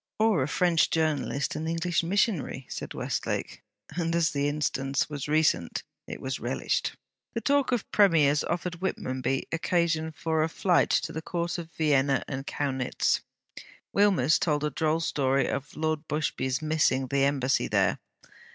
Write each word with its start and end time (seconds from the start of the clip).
'Or 0.17 0.41
a 0.41 0.47
French 0.47 0.89
journalist 0.89 1.55
an 1.55 1.67
English 1.67 2.01
missionary,' 2.01 2.65
said 2.71 2.95
Westlake; 2.95 3.61
and 3.95 4.15
as 4.15 4.31
the 4.31 4.47
instance 4.47 5.11
was 5.11 5.27
recent 5.27 5.83
it 6.07 6.19
was 6.19 6.39
relished. 6.39 6.95
The 7.35 7.41
talk 7.41 7.71
of 7.71 7.91
Premiers 7.91 8.43
offered 8.45 8.81
Whitmonby 8.81 9.43
occasion 9.51 10.11
for 10.11 10.41
a 10.41 10.49
flight 10.49 10.89
to 10.89 11.13
the 11.13 11.21
Court 11.21 11.59
of 11.59 11.71
Vienna 11.73 12.23
and 12.27 12.47
Kaunitz. 12.47 13.21
Wilmers 13.93 14.39
told 14.39 14.63
a 14.63 14.71
droll 14.71 15.01
story 15.01 15.47
of 15.47 15.75
Lord 15.75 16.07
Busby's 16.07 16.63
missing 16.63 17.05
the 17.05 17.23
Embassy 17.23 17.67
there. 17.67 17.99